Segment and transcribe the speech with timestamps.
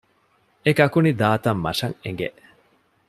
[0.63, 2.27] އެ ކަކުނި ދާ ތަން މަށަށް އެނގެ